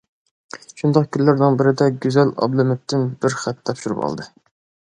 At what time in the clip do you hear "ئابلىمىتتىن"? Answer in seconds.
2.45-3.07